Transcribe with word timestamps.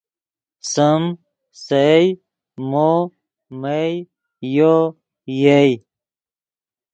سیم، 0.71 1.03
سئے، 1.65 1.99
مو، 2.69 2.91
مئے، 3.61 3.85
یو، 4.55 4.75
یئے 5.41 5.69